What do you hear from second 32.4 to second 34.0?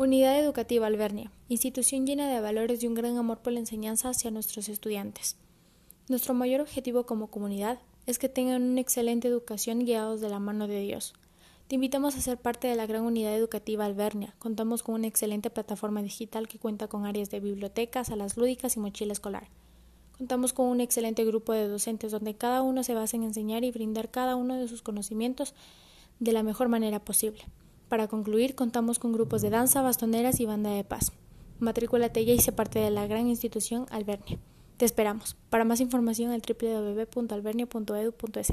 sé parte de la gran institución